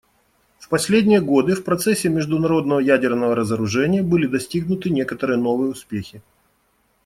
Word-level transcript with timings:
В 0.57 0.67
последние 0.69 1.21
годы 1.21 1.53
в 1.53 1.63
процессе 1.63 2.09
международного 2.09 2.79
ядерного 2.79 3.35
разоружения 3.35 4.01
были 4.01 4.25
достигнуты 4.25 4.89
некоторые 4.89 5.37
новые 5.37 5.69
успехи. 5.73 6.23